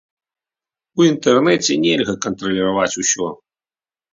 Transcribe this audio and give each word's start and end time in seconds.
У 0.99 1.05
інтэрнэце 1.09 1.77
нельга 1.85 2.15
кантраляваць 2.27 2.99
усё. 3.05 3.27